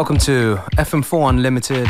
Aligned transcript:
Welcome 0.00 0.16
to 0.20 0.56
FM4 0.78 1.28
Unlimited, 1.28 1.86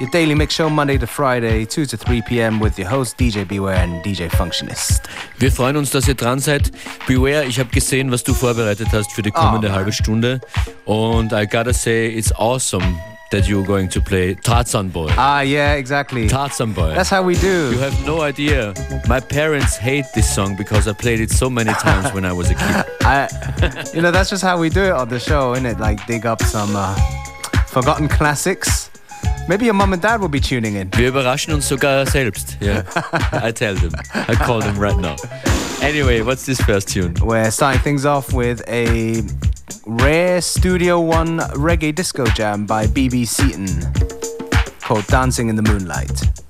your 0.00 0.10
daily 0.10 0.34
mix 0.34 0.54
show 0.54 0.68
Monday 0.68 0.98
to 0.98 1.06
Friday, 1.06 1.64
2 1.64 1.86
to 1.86 1.96
3 1.96 2.22
p.m. 2.22 2.58
with 2.58 2.76
your 2.76 2.88
host 2.88 3.16
DJ 3.16 3.46
Beware 3.46 3.76
and 3.76 4.02
DJ 4.02 4.28
Functionist. 4.28 5.02
Wir 5.38 5.52
freuen 5.52 5.76
uns, 5.76 5.92
dass 5.92 6.08
ihr 6.08 6.16
dran 6.16 6.40
seid. 6.40 6.72
Beware, 7.06 7.44
ich 7.44 7.60
habe 7.60 7.70
gesehen, 7.70 8.10
was 8.10 8.24
du 8.24 8.34
vorbereitet 8.34 8.88
hast 8.90 9.12
für 9.12 9.22
die 9.22 9.30
kommende 9.30 9.68
oh, 9.68 9.72
halbe 9.72 9.92
Stunde. 9.92 10.40
Und 10.84 11.32
I 11.32 11.46
gotta 11.46 11.72
say, 11.72 12.08
it's 12.08 12.32
awesome 12.32 12.98
that 13.30 13.46
you're 13.46 13.64
going 13.64 13.88
to 13.90 14.00
play 14.00 14.34
Tarzan 14.34 14.90
Boy. 14.90 15.12
Ah, 15.16 15.42
yeah, 15.42 15.74
exactly. 15.74 16.26
Tarzan 16.26 16.72
Boy. 16.72 16.92
That's 16.96 17.10
how 17.10 17.22
we 17.22 17.36
do. 17.36 17.70
You 17.70 17.78
have 17.78 18.04
no 18.04 18.22
idea. 18.22 18.74
My 19.06 19.20
parents 19.20 19.76
hate 19.76 20.06
this 20.12 20.28
song 20.28 20.56
because 20.56 20.88
I 20.88 20.92
played 20.92 21.20
it 21.20 21.30
so 21.30 21.48
many 21.48 21.72
times 21.74 22.12
when 22.12 22.24
I 22.24 22.32
was 22.32 22.50
a 22.50 22.54
kid. 22.54 22.84
I, 23.02 23.28
you 23.94 24.02
know, 24.02 24.10
that's 24.10 24.30
just 24.30 24.42
how 24.42 24.58
we 24.58 24.70
do 24.70 24.82
it 24.82 24.92
on 24.92 25.08
the 25.08 25.20
show, 25.20 25.52
isn't 25.52 25.66
it? 25.66 25.78
Like 25.78 26.04
dig 26.06 26.26
up 26.26 26.42
some 26.42 26.74
uh, 26.74 26.96
forgotten 27.70 28.08
classics. 28.08 28.90
Maybe 29.48 29.64
your 29.64 29.74
mom 29.74 29.92
and 29.92 30.02
dad 30.02 30.20
will 30.20 30.28
be 30.28 30.40
tuning 30.40 30.74
in. 30.76 30.90
Wir 30.92 31.08
überraschen 31.08 31.54
uns 31.54 31.66
sogar 31.66 32.06
selbst. 32.06 32.56
Yeah, 32.60 32.82
I 33.32 33.52
tell 33.52 33.74
them. 33.74 33.92
I 34.14 34.34
call 34.34 34.60
them 34.60 34.78
right 34.78 34.96
now. 34.98 35.16
Anyway, 35.80 36.20
what's 36.22 36.44
this 36.44 36.60
first 36.60 36.88
tune? 36.88 37.14
We're 37.22 37.50
starting 37.50 37.80
things 37.80 38.04
off 38.04 38.32
with 38.32 38.62
a 38.68 39.22
rare 39.86 40.40
Studio 40.40 41.00
One 41.00 41.38
reggae 41.56 41.94
disco 41.94 42.26
jam 42.26 42.66
by 42.66 42.86
BB 42.86 43.26
Seaton 43.26 43.68
called 44.80 45.06
Dancing 45.06 45.48
in 45.48 45.56
the 45.56 45.62
Moonlight. 45.62 46.47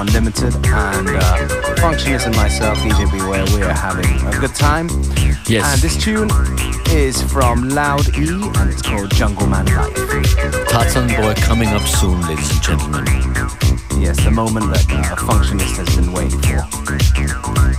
Of 0.00 0.06
FM4 0.06 0.08
Unlimited, 0.08 0.54
and 0.66 1.08
uh, 1.08 1.48
Functionist 1.76 2.26
and 2.26 2.36
myself, 2.36 2.78
DJ 2.78 3.10
Beware, 3.10 3.44
we 3.56 3.62
are 3.62 3.72
having 3.72 4.04
a 4.26 4.38
good 4.38 4.54
time. 4.54 4.88
Yes. 5.46 5.64
And 5.64 5.80
this 5.80 5.96
tune 5.96 6.30
is 6.90 7.22
from 7.22 7.68
Loud 7.68 8.08
E, 8.16 8.28
and 8.28 8.70
it's 8.70 8.82
called 8.82 9.10
Jungleman 9.10 9.66
Life. 9.76 10.68
Tarzan 10.68 11.08
Boy 11.08 11.34
coming 11.34 11.68
up 11.68 11.82
soon, 11.82 12.20
ladies 12.22 12.50
and 12.50 12.62
gentlemen. 12.62 13.06
Yes, 14.00 14.22
the 14.24 14.30
moment 14.30 14.66
that 14.72 14.86
uh, 14.90 15.16
Functionist 15.16 15.76
has 15.76 15.96
been 15.96 16.12
waiting 16.12 16.40
for. 16.40 17.77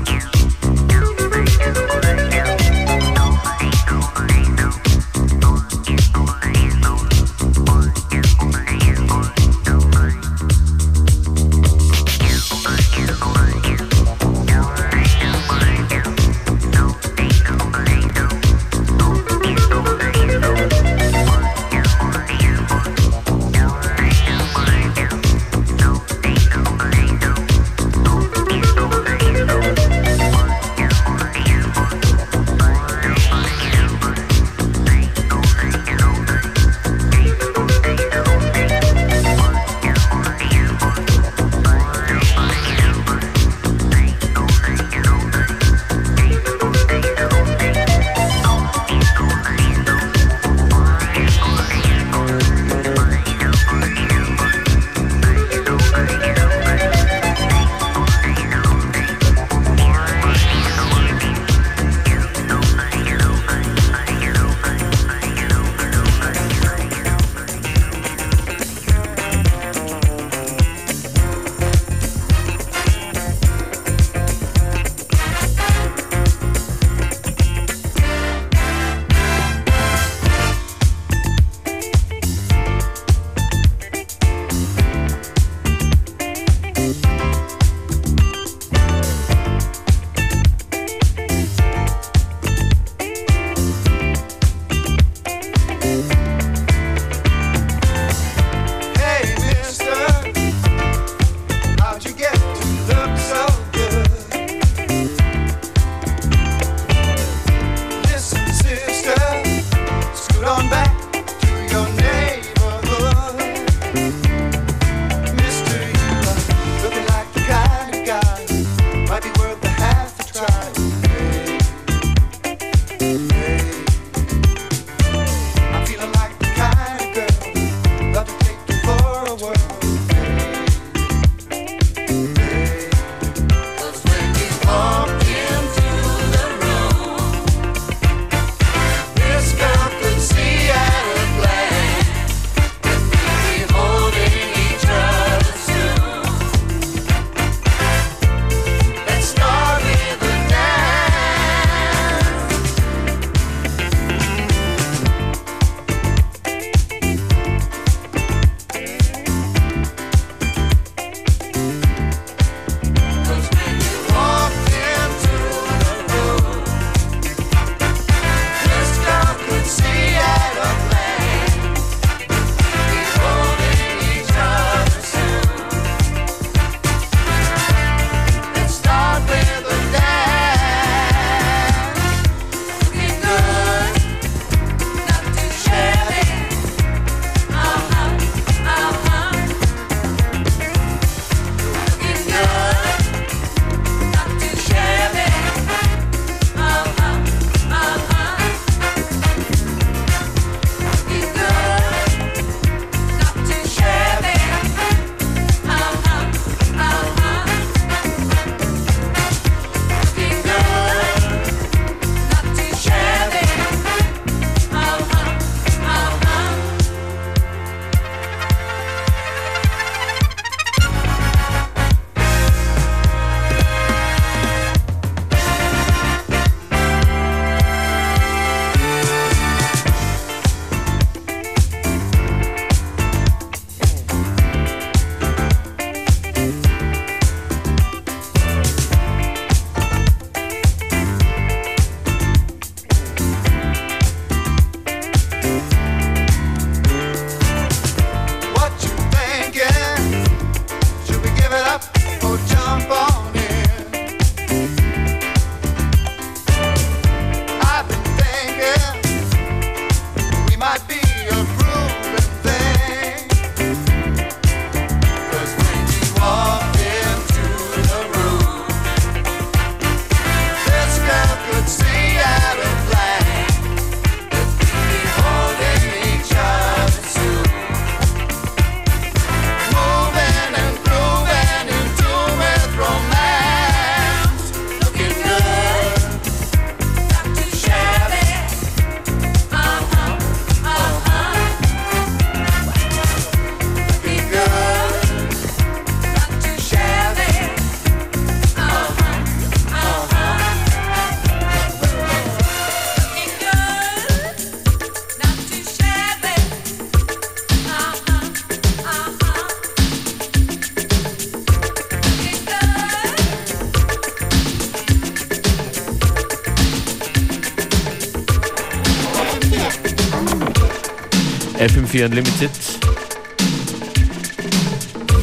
FM4 321.89 322.05
Unlimited. 322.05 322.51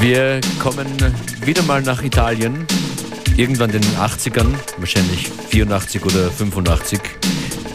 Wir 0.00 0.40
kommen 0.60 0.86
wieder 1.44 1.62
mal 1.62 1.80
nach 1.82 2.02
Italien, 2.02 2.66
irgendwann 3.36 3.70
in 3.70 3.82
den 3.82 3.96
80ern, 3.96 4.52
wahrscheinlich 4.78 5.28
84 5.50 6.04
oder 6.04 6.30
85. 6.30 7.00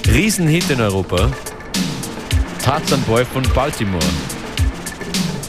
Riesenhit 0.08 0.70
in 0.70 0.82
Europa. 0.82 1.32
Tarzan 2.64 3.02
Boy 3.04 3.24
von 3.24 3.44
Baltimore. 3.54 4.04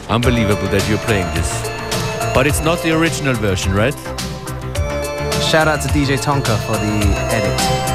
Unbelievable 0.07 0.69
that 0.69 0.83
you're 0.87 0.97
playing 1.05 1.27
this. 1.33 1.51
But 2.33 2.47
it's 2.47 2.63
not 2.63 2.81
the 2.81 2.93
original 2.93 3.35
version, 3.35 3.73
right? 3.73 3.95
Shout 5.51 5.67
out 5.67 5.81
to 5.81 5.89
DJ 5.89 6.17
Tonka 6.17 6.55
for 6.65 6.77
the 6.77 7.13
edit. 7.29 7.93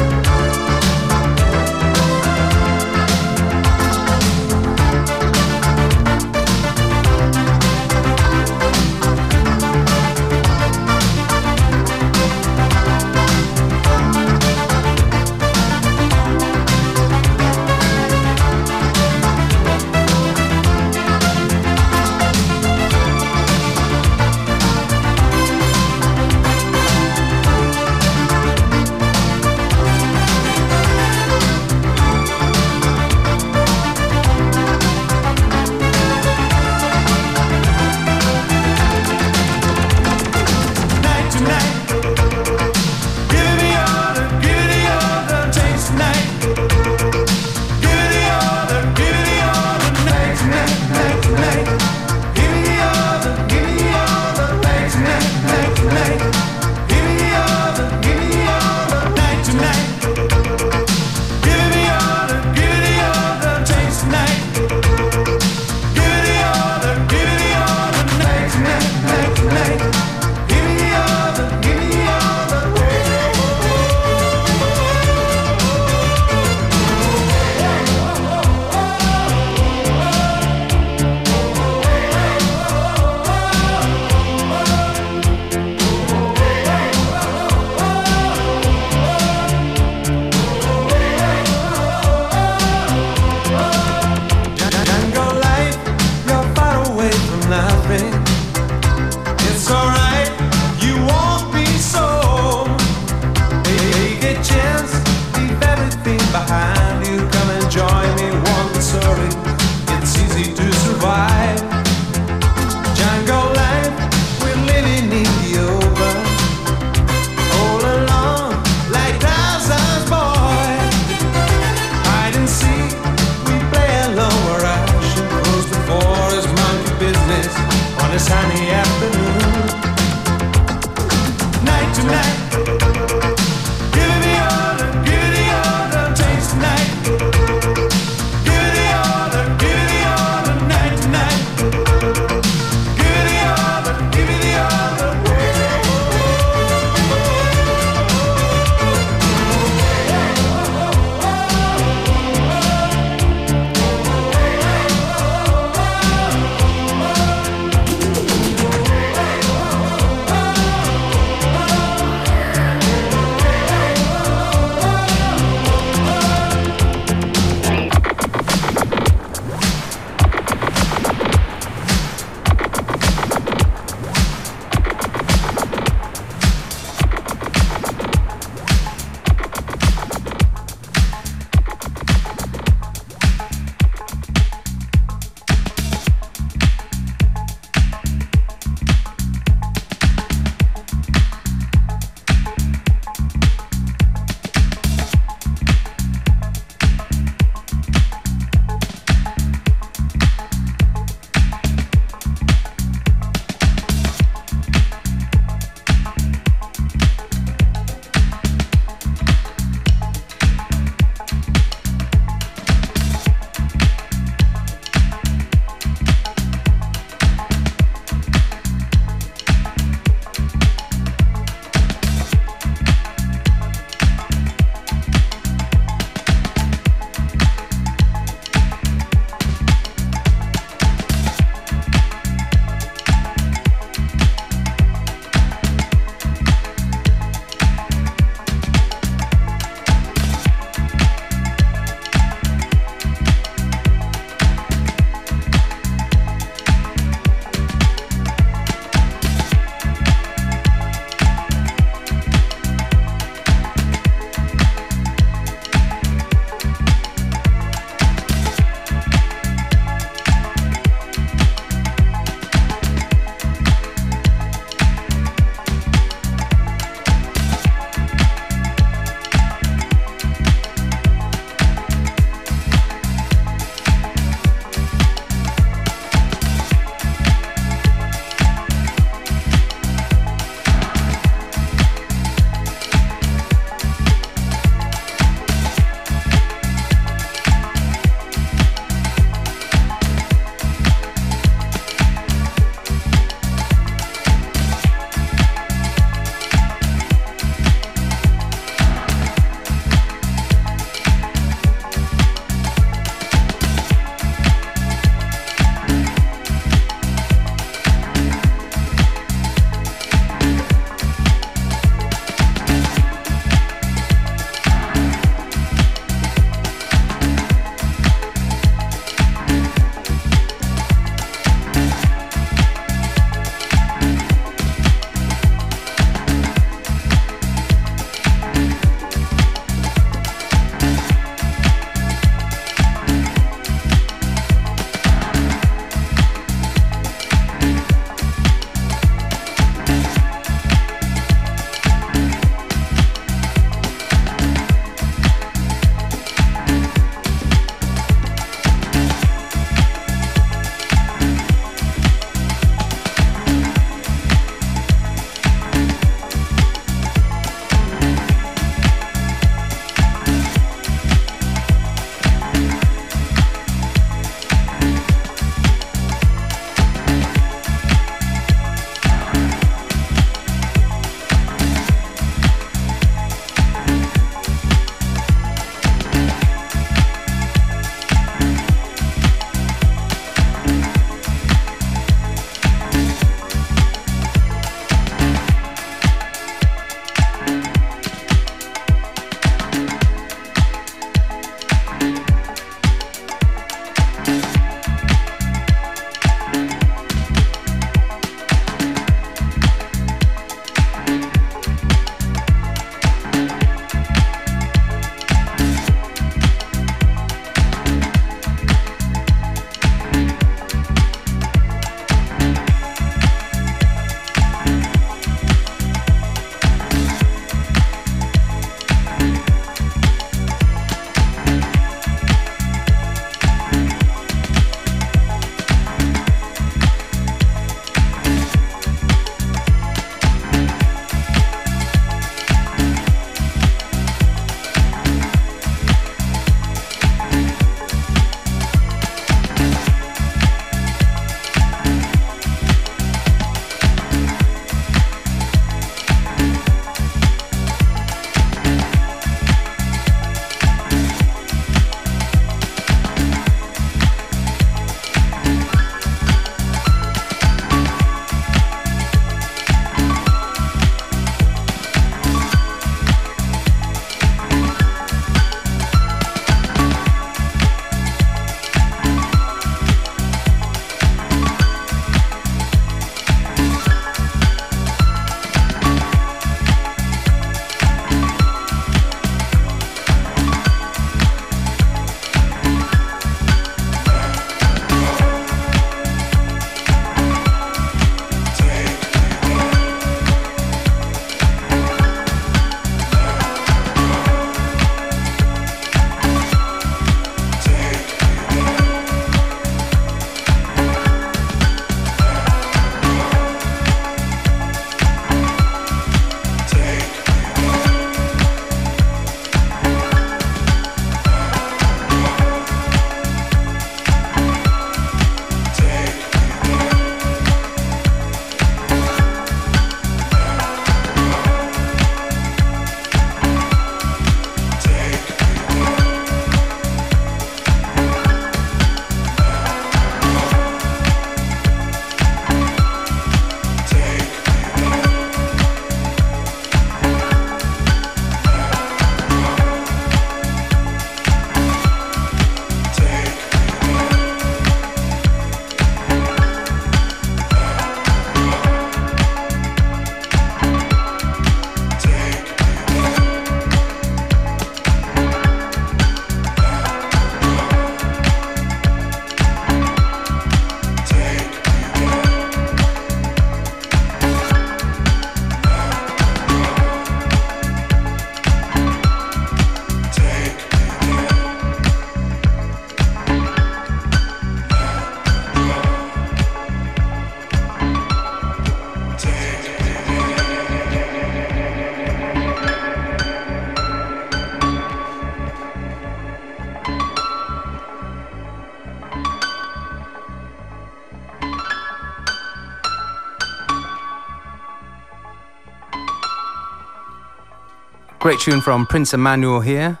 Great 598.26 598.40
tune 598.40 598.60
from 598.60 598.86
Prince 598.86 599.14
Emmanuel 599.14 599.60
here. 599.60 600.00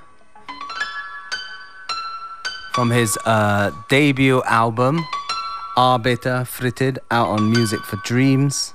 From 2.74 2.90
his 2.90 3.16
uh, 3.24 3.70
debut 3.88 4.42
album, 4.42 5.06
Arbiter 5.76 6.44
Fritted, 6.44 6.98
out 7.12 7.28
on 7.28 7.52
Music 7.52 7.78
for 7.82 8.00
Dreams. 8.04 8.74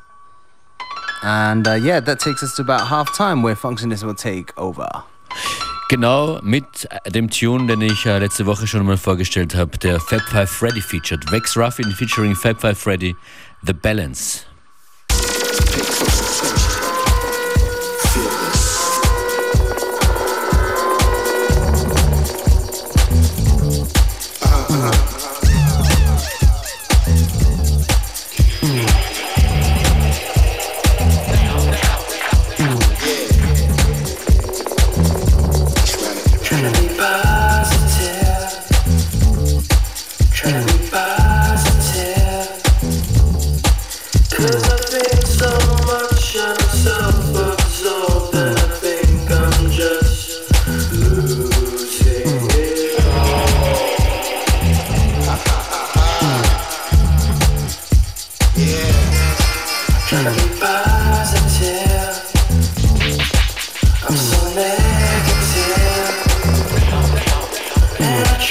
And 1.21 1.67
uh, 1.67 1.73
yeah, 1.73 1.99
that 1.99 2.21
takes 2.21 2.41
us 2.43 2.55
to 2.55 2.61
about 2.61 2.87
half 2.87 3.13
time 3.13 3.43
where 3.43 3.55
Functionist 3.55 4.05
will 4.05 4.15
take 4.15 4.57
over. 4.57 4.87
Genau 5.89 6.39
mit 6.41 6.87
dem 7.13 7.29
Tune, 7.29 7.67
den 7.67 7.81
ich 7.81 8.05
äh, 8.05 8.19
letzte 8.19 8.45
Woche 8.45 8.67
schon 8.67 8.85
mal 8.85 8.95
vorgestellt 8.95 9.53
habe, 9.53 9.77
der 9.79 9.99
Fab 9.99 10.21
Five 10.29 10.49
Freddy 10.49 10.79
featured. 10.79 11.29
Vex 11.29 11.57
Ruffin 11.57 11.91
featuring 11.91 12.35
Fab 12.35 12.61
Five 12.61 12.77
Freddy, 12.77 13.17
The 13.65 13.73
Balance. 13.73 14.45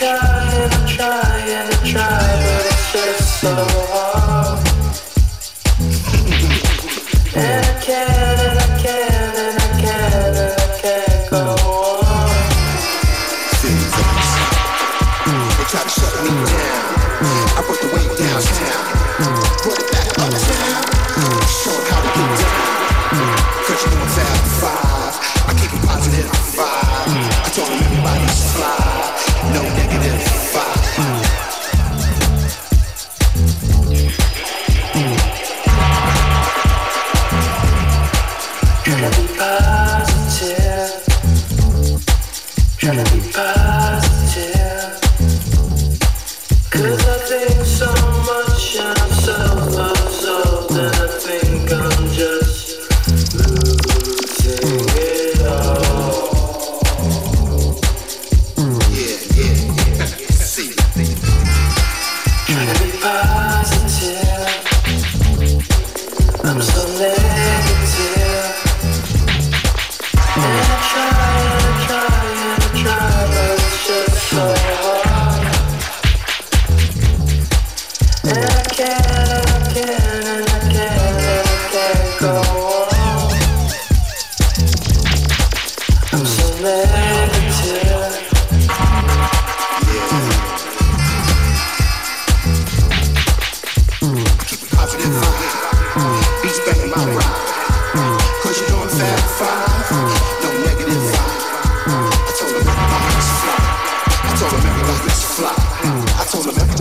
try 0.00 0.16
and 0.16 0.72
I 0.72 0.86
try 0.86 1.40
and 1.46 1.74
I 1.74 1.90
try, 1.92 2.06
but 2.08 2.64
it's 2.64 2.92
just 2.92 3.40
so 3.42 3.54
hard. 3.54 3.99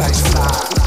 I 0.02 0.14
fly. 0.14 0.79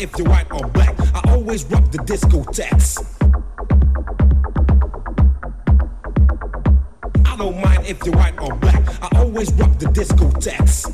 if 0.00 0.16
you're 0.16 0.28
white 0.28 0.50
or 0.52 0.66
black. 0.68 0.94
I 1.14 1.32
always 1.32 1.64
rock 1.64 1.90
the 1.90 1.98
discotheques. 1.98 3.04
I 7.26 7.36
don't 7.36 7.60
mind 7.60 7.86
if 7.86 8.04
you're 8.04 8.14
white 8.16 8.40
or 8.40 8.54
black. 8.56 8.82
I 9.02 9.18
always 9.18 9.52
rock 9.54 9.78
the 9.78 9.86
discotheques. 9.86 10.92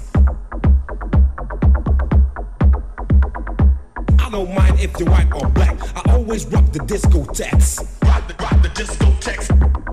I 4.18 4.30
don't 4.30 4.54
mind 4.54 4.80
if 4.80 4.98
you're 4.98 5.10
white 5.10 5.32
or 5.32 5.48
black. 5.50 5.76
I 5.96 6.12
always 6.12 6.46
rock 6.46 6.72
the 6.72 6.80
discotheques. 6.80 7.80
Rock 8.04 8.26
the, 8.26 8.34
rock 8.42 8.62
the 8.62 8.68
discotheques. 8.68 9.48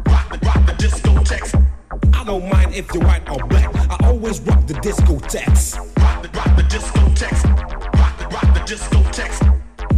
Rock 0.08 0.30
the, 0.32 0.46
rock 0.46 0.66
the 0.66 0.74
discotheques. 0.74 2.16
I 2.16 2.24
don't 2.24 2.50
mind 2.50 2.74
if 2.74 2.94
you're 2.94 3.04
white 3.04 3.30
or 3.30 3.46
black. 3.48 3.76
I 3.76 4.08
always 4.08 4.40
rock 4.42 4.66
the 4.68 4.76
discotheques. 4.76 5.78
Rock 6.00 6.24
the, 6.24 6.30
rock 6.38 6.56
the 6.56 6.64
discotheques 6.64 7.71
discotheques. 8.72 9.42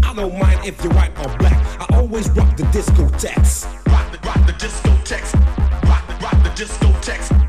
I 0.03 0.15
don't 0.15 0.36
mind 0.39 0.65
if 0.65 0.84
you're 0.84 0.93
white 0.93 1.11
or 1.19 1.38
black. 1.38 1.53
I 1.80 1.95
always 1.95 2.28
rock 2.32 2.57
the 2.57 2.63
discotheques. 2.63 3.65
Rock 3.86 4.11
the 4.11 4.17
rock 4.28 4.47
the 4.47 4.53
discotheques. 4.53 5.34
Rock 5.88 6.07
the 6.07 6.15
rock 6.24 6.43
the 6.43 6.49
discotheques. 6.49 7.43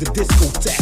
the 0.00 0.06
discotheque. 0.12 0.79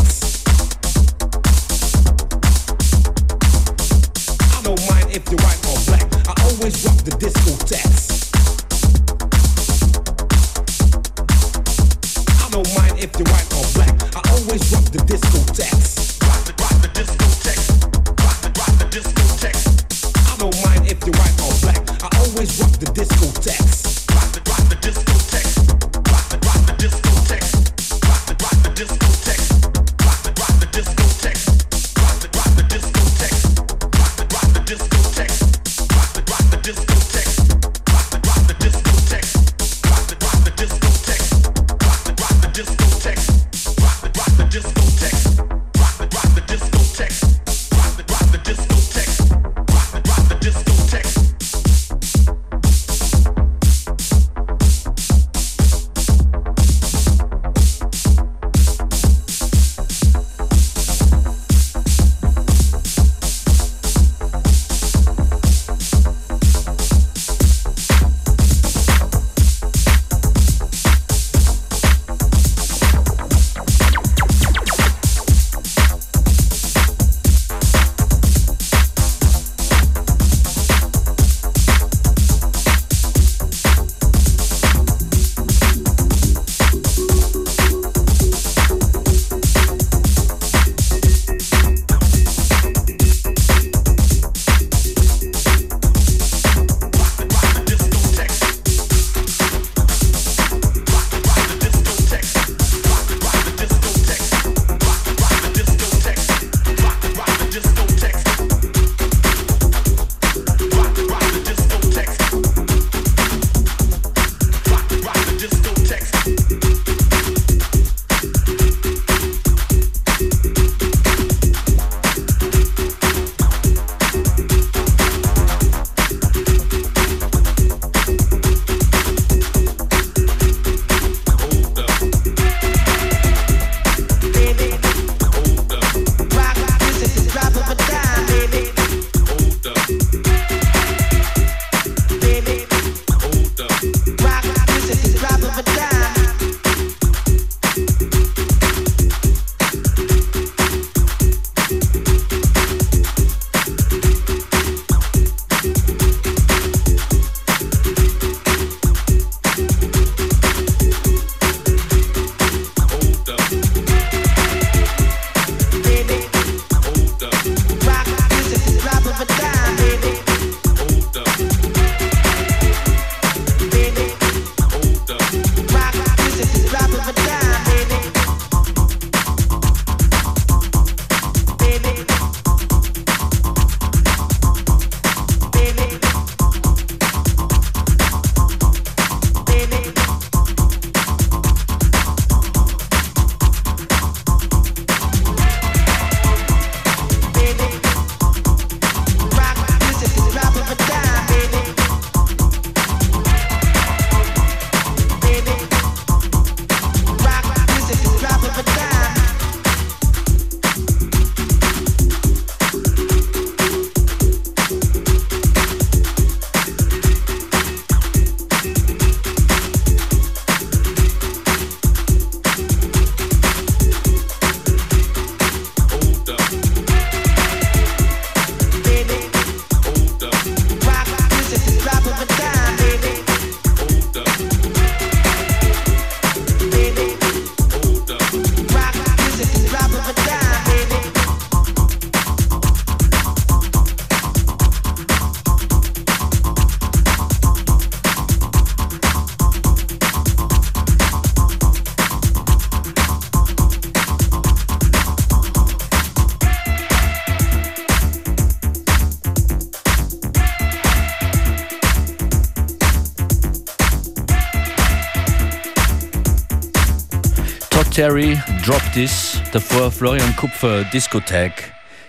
Terry, 267.98 268.40
Drop 268.64 268.80
This, 268.94 269.40
davor 269.50 269.90
Florian 269.90 270.32
Kupfer, 270.36 270.84
Discotag. 270.84 271.50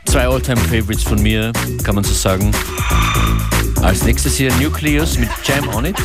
Zwei 0.06 0.28
Alltime-Favorites 0.28 1.02
von 1.02 1.20
mir, 1.20 1.52
kann 1.84 1.96
man 1.96 2.04
so 2.04 2.14
sagen. 2.14 2.52
Als 3.82 4.04
nächstes 4.04 4.36
hier 4.36 4.54
Nucleus 4.62 5.18
mit 5.18 5.30
Jam 5.44 5.68
On 5.70 5.86
It. 5.86 5.98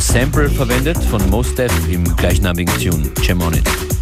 Sample 0.00 0.50
verwendet 0.50 0.98
von 1.04 1.30
Most 1.30 1.56
Def 1.56 1.72
im 1.88 2.02
gleichnamigen 2.16 2.74
Tune, 2.76 3.08
Jam 3.22 3.40
On 3.40 3.54
It. 3.54 3.93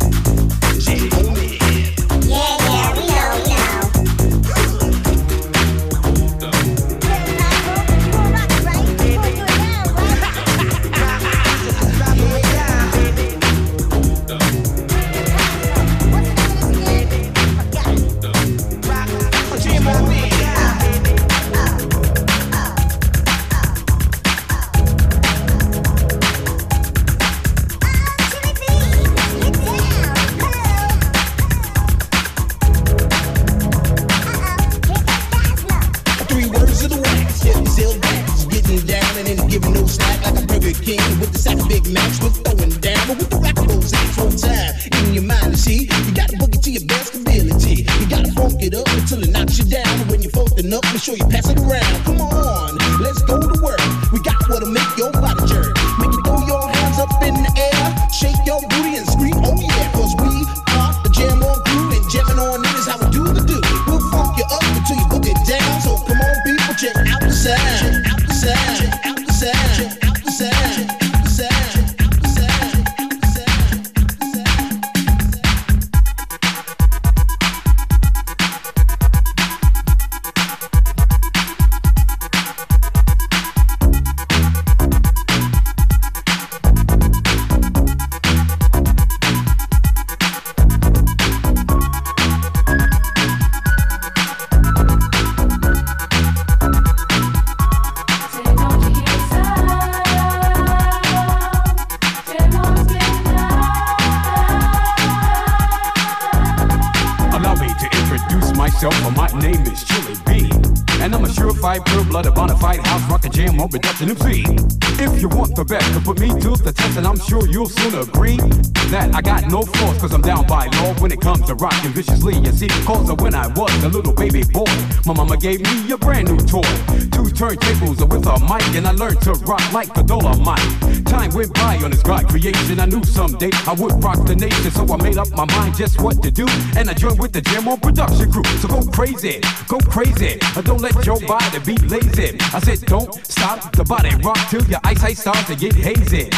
Rocking 121.62 121.92
viciously. 121.92 122.34
You 122.34 122.50
see, 122.50 122.68
cause 122.84 123.08
of 123.08 123.20
when 123.20 123.34
I 123.34 123.46
was 123.46 123.72
a 123.84 123.88
little 123.88 124.12
baby 124.12 124.42
boy, 124.42 124.74
my 125.06 125.14
mama 125.14 125.36
gave 125.36 125.60
me 125.60 125.92
a 125.92 125.96
brand 125.96 126.28
new 126.28 126.36
toy. 126.38 126.66
Two 127.14 127.30
turntables 127.30 128.02
with 128.02 128.26
a 128.26 128.36
mic, 128.50 128.74
and 128.74 128.86
I 128.86 128.90
learned 128.90 129.20
to 129.22 129.32
rock 129.46 129.62
like 129.72 129.94
the 129.94 130.02
Dolomite. 130.02 131.06
Time 131.06 131.30
went 131.32 131.54
by 131.54 131.76
on 131.84 131.92
this 131.92 132.02
God 132.02 132.28
creation. 132.28 132.80
I 132.80 132.86
knew 132.86 133.02
someday 133.04 133.50
I 133.66 133.74
would 133.74 134.02
rock 134.02 134.26
the 134.26 134.34
nation, 134.34 134.70
so 134.72 134.82
I 134.92 134.96
made 134.96 135.18
up 135.18 135.30
my 135.30 135.46
mind 135.54 135.76
just 135.76 136.00
what 136.00 136.20
to 136.22 136.30
do. 136.30 136.46
And 136.76 136.90
I 136.90 136.94
joined 136.94 137.20
with 137.20 137.32
the 137.32 137.40
Jam 137.40 137.68
on 137.68 137.78
production 137.78 138.30
crew. 138.32 138.44
So 138.58 138.66
go 138.66 138.82
crazy, 138.82 139.40
go 139.68 139.78
crazy. 139.78 140.38
Don't 140.64 140.80
let 140.80 141.06
your 141.06 141.20
body 141.20 141.58
be 141.60 141.76
lazy. 141.86 142.36
I 142.52 142.58
said, 142.58 142.80
don't 142.86 143.14
stop 143.24 143.74
the 143.76 143.84
body 143.84 144.10
rock 144.24 144.38
till 144.50 144.64
your 144.64 144.80
eyesight 144.82 145.16
starts 145.16 145.46
to 145.46 145.54
get 145.54 145.74
hazy. 145.74 146.28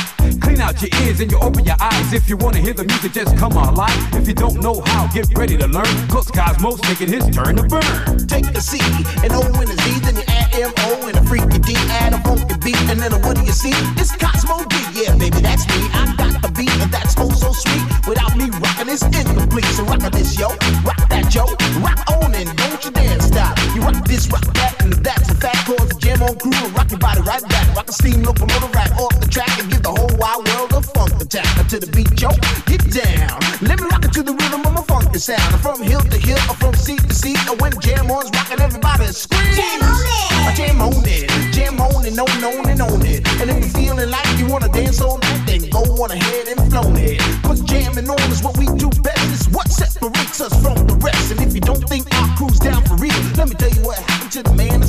Clean 0.41 0.61
out 0.61 0.81
your 0.81 0.91
ears 1.03 1.21
and 1.21 1.31
you 1.31 1.39
open 1.39 1.65
your 1.65 1.77
eyes. 1.81 2.13
If 2.13 2.29
you 2.29 2.37
wanna 2.37 2.59
hear 2.59 2.75
the 2.75 2.85
music, 2.85 3.13
just 3.13 3.37
come 3.37 3.53
alive. 3.53 4.15
If 4.15 4.29
you 4.29 4.35
don't 4.35 4.61
know 4.61 4.83
how, 4.87 5.07
get 5.09 5.27
ready 5.37 5.57
to 5.57 5.67
learn. 5.67 5.95
Cause 6.09 6.31
Cozmo's 6.31 6.81
taking 6.81 7.09
his 7.09 7.25
turn 7.35 7.57
to 7.57 7.65
burn. 7.65 8.27
Take 8.27 8.47
a 8.57 8.61
C, 8.61 8.79
an 9.25 9.33
O 9.33 9.43
and 9.43 9.71
a 9.71 9.77
Z, 9.83 10.01
then 10.01 10.17
you 10.17 10.25
add 10.29 10.55
M-O 10.55 11.09
and 11.09 11.17
a 11.17 11.23
freaky 11.25 11.59
D, 11.59 11.75
add 12.01 12.13
a 12.13 12.19
funky 12.23 12.57
beat, 12.65 12.81
and 12.91 13.01
then 13.01 13.13
a 13.13 13.19
what 13.19 13.37
do 13.37 13.43
you 13.45 13.53
see? 13.53 13.73
It's 14.01 14.15
Cozmo 14.17 14.65
D, 14.69 14.77
yeah, 14.95 15.17
baby, 15.17 15.41
that's 15.41 15.67
me. 15.69 15.81
I 15.93 16.15
got 16.17 16.43
the 16.43 16.51
beat, 16.57 16.73
and 16.83 16.91
that's 16.91 17.15
oh 17.19 17.31
so 17.31 17.53
sweet. 17.53 17.83
Without 18.07 18.37
me 18.37 18.51
rocking, 18.61 18.89
it's 18.89 19.03
incomplete. 19.03 19.65
So 19.77 19.85
rock 19.85 20.01
this, 20.13 20.39
yo, 20.39 20.49
rock 20.85 21.09
that, 21.09 21.35
yo, 21.35 21.45
rock 21.81 22.01
on 22.11 22.35
and 22.35 22.51
don't 22.57 22.85
you 22.85 22.91
dare 22.91 23.21
stop. 23.21 23.59
You 23.75 23.83
rock 23.83 24.05
this, 24.07 24.29
rock 24.31 24.47
that, 24.55 24.77
and 24.81 24.93
that's 24.93 25.31
a 25.31 25.35
fact. 25.35 25.67
Cause 25.67 25.94
jam 26.15 26.29
on 26.29 26.39
crew 26.39 26.53
and 26.55 26.75
rock 26.77 26.91
your 26.91 26.99
body 26.99 27.21
right 27.23 27.43
back. 27.49 27.77
Rock 27.77 27.89
a 27.89 27.93
steam 27.93 28.23
locomotive 28.23 28.75
right 28.75 28.93
off 28.99 29.19
the 29.21 29.27
track 29.27 29.51
and 29.59 29.71
give 29.71 29.83
the 29.83 29.91
whole 29.91 30.11
wide 30.19 30.43
world 30.49 30.73
a 30.73 30.81
funk 30.83 31.13
attack. 31.21 31.47
To 31.69 31.79
the 31.81 31.87
beat, 31.91 32.11
yo, 32.21 32.31
get 32.67 32.83
down. 32.91 33.39
Let 33.63 33.81
me 33.81 33.87
rock 33.91 34.05
it 34.05 34.13
to 34.15 34.23
the 34.23 34.33
rhythm 34.33 34.67
of 34.67 34.73
my 34.73 34.83
funky 34.83 35.19
sound. 35.19 35.61
From 35.61 35.83
hill 35.83 36.01
to 36.01 36.19
hill, 36.19 36.39
or 36.49 36.57
from 36.57 36.75
seat 36.75 37.01
to 37.03 37.15
seat. 37.15 37.39
Or 37.49 37.57
when 37.57 37.73
jam 37.81 38.11
on's 38.11 38.31
rocking, 38.31 38.61
everybody 38.61 39.07
scream. 39.07 39.55
Jam 39.55 39.83
on 39.83 40.03
it. 40.07 40.57
Jam 40.57 40.81
on 40.81 41.05
it. 41.07 41.27
Jam 41.53 41.81
on 41.81 42.07
it, 42.07 42.19
on, 42.19 42.45
on 42.45 42.69
and 42.69 42.81
on 42.83 43.03
it. 43.03 43.27
And 43.41 43.51
if 43.51 43.59
you're 43.59 43.75
feeling 43.75 44.11
like 44.11 44.39
you 44.39 44.47
wanna 44.47 44.69
dance 44.69 45.01
all 45.01 45.19
night, 45.19 45.43
then 45.47 45.71
go 45.71 45.83
on 46.03 46.11
ahead 46.11 46.49
and 46.49 46.61
flow 46.71 46.95
it. 46.95 47.21
Cause 47.43 47.61
jamming 47.63 48.09
on 48.09 48.21
is 48.31 48.43
what 48.43 48.57
we 48.57 48.67
do 48.79 48.91
best. 49.03 49.25
It's 49.33 49.49
what 49.49 49.69
separates 49.69 50.41
us 50.41 50.55
from 50.63 50.87
the 50.87 50.95
rest. 51.03 51.33
And 51.33 51.41
if 51.41 51.55
you 51.55 51.61
don't 51.61 51.83
think 51.89 52.07
our 52.15 52.29
crew's 52.37 52.59
down 52.59 52.85
for 52.85 52.95
real, 52.97 53.19
let 53.37 53.49
me 53.49 53.55
tell 53.55 53.71
you 53.71 53.83
what 53.83 53.99
happened 53.99 54.33
to 54.33 54.43
the 54.43 54.53
man 54.53 54.83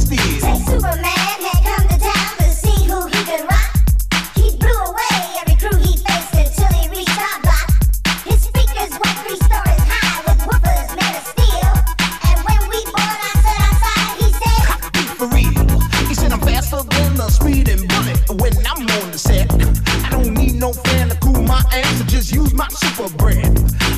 no 20.66 20.74
fan 20.74 21.09
to 21.09 21.16
cool 21.18 21.43
my 21.43 21.61
ass, 21.74 21.99
so 21.99 22.03
just 22.05 22.32
use 22.34 22.51
my 22.51 22.68
super 22.70 23.07
breath. 23.18 23.45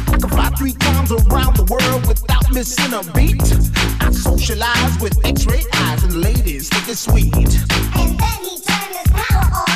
I 0.10 0.18
can 0.18 0.30
fly 0.30 0.50
three 0.58 0.74
times 0.74 1.14
around 1.14 1.56
the 1.56 1.64
world 1.72 2.06
without 2.06 2.52
missing 2.54 2.94
a 2.94 3.04
beat. 3.14 3.42
I 4.02 4.12
socialize 4.12 5.00
with 5.00 5.16
X-ray 5.26 5.64
eyes 5.74 6.04
and 6.04 6.16
ladies 6.16 6.68
think 6.68 6.90
it's 6.90 7.00
sweet. 7.00 7.34
and 7.34 8.20
then 8.20 8.40
he 8.44 8.60
turned 8.68 8.96
his 9.00 9.12
power 9.14 9.48
on 9.62 9.67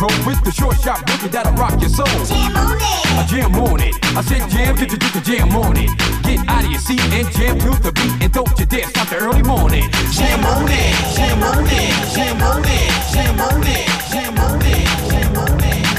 beat 0.00 0.16
that 0.16 0.20
takes 0.20 0.24
control 0.24 0.26
with 0.26 0.44
the 0.44 0.50
short 0.50 0.76
shot 0.80 0.98
boogie 1.06 1.30
that'll 1.30 1.52
rock 1.54 1.80
your 1.80 1.90
soul. 1.90 2.06
Jam 2.24 2.56
on 2.56 2.76
it. 2.76 3.06
I 3.18 3.26
jam 3.28 3.54
on 3.54 3.80
it. 3.80 3.94
I 4.16 4.22
said 4.22 4.48
jam 4.50 4.76
to 4.76 4.86
the 4.86 4.96
to 4.96 5.20
jam 5.20 5.54
on 5.56 5.76
it. 5.76 5.90
Get 6.22 6.48
out 6.48 6.64
of 6.64 6.70
your 6.70 6.80
seat 6.80 7.00
and 7.12 7.28
jam 7.32 7.58
to 7.58 7.70
the 7.82 7.92
beat 7.92 8.22
and 8.22 8.32
don't 8.32 8.58
you 8.58 8.66
dare 8.66 8.88
stop 8.88 9.08
the 9.08 9.16
early 9.16 9.42
morning. 9.42 9.90
Jam 10.12 10.44
on 10.44 10.68
it, 10.68 11.16
jam 11.16 11.42
on 11.42 11.66
it, 11.66 12.14
jam 12.14 12.42
on 12.42 12.64
it, 12.64 12.90
jam 13.12 13.40
on 13.40 13.62
it, 13.62 13.88
jam 14.10 14.38
on 14.38 14.62
it, 14.62 15.10
jam 15.10 15.36
on 15.36 15.64
it. 15.64 15.89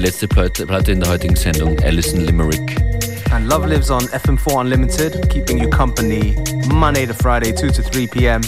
Die 0.00 0.06
letzte 0.06 0.28
Platte 0.28 0.92
in 0.92 1.00
der 1.00 1.10
heutigen 1.10 1.36
Sendung, 1.36 1.78
Alison 1.80 2.20
Limerick. 2.20 2.80
And 3.32 3.46
Love 3.48 3.66
lives 3.66 3.90
on 3.90 4.00
FM4 4.08 4.60
Unlimited, 4.60 5.28
keeping 5.28 5.58
you 5.58 5.68
company 5.68 6.36
Monday 6.72 7.06
to 7.06 7.12
Friday, 7.12 7.52
2 7.52 7.70
to 7.70 7.82
3 7.82 8.06
p.m. 8.06 8.40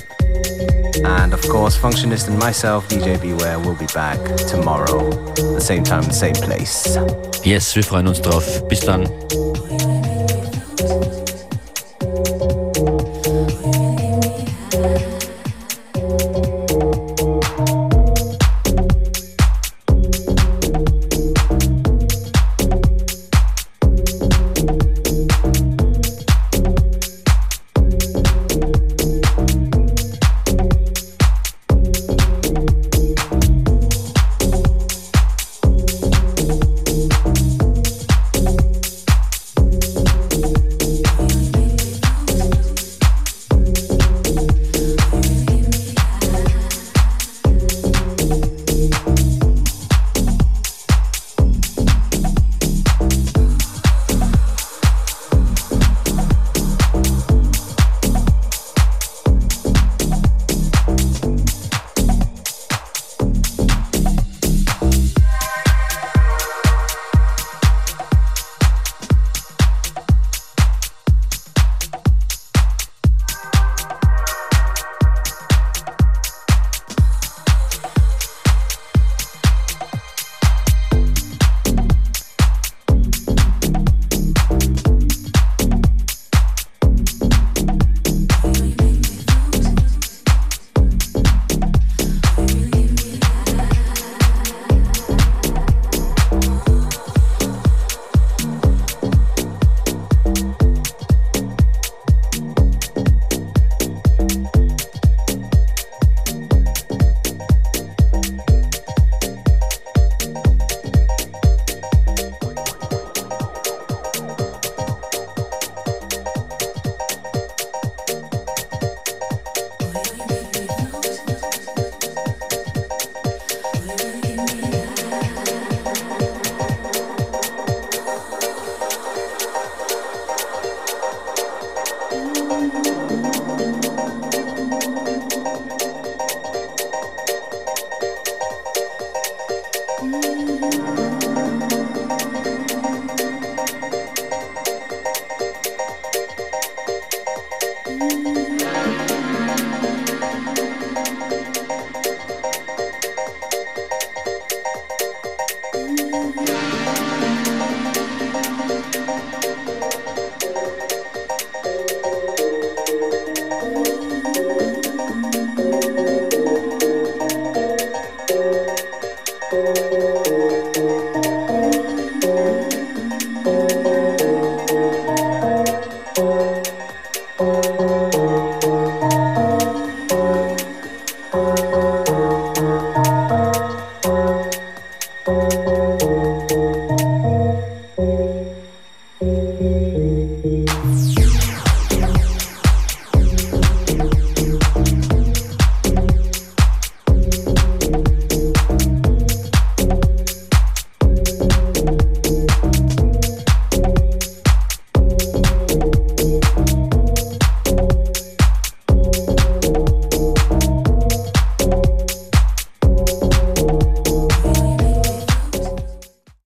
And 1.04 1.34
of 1.34 1.46
course, 1.48 1.76
Functionist 1.76 2.28
and 2.28 2.38
myself, 2.38 2.88
DJ 2.88 3.20
Beware, 3.20 3.58
will 3.58 3.74
be 3.74 3.86
back 3.92 4.18
tomorrow, 4.48 5.10
the 5.34 5.60
same 5.60 5.84
time, 5.84 6.02
the 6.04 6.14
same 6.14 6.34
place. 6.34 6.98
Yes, 7.44 7.74
wir 7.76 7.82
freuen 7.82 8.08
uns 8.08 8.22
drauf. 8.22 8.66
Bis 8.68 8.80
dann. 8.80 9.06